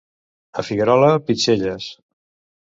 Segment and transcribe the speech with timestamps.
[0.61, 1.91] A Figuerola, pitxelles.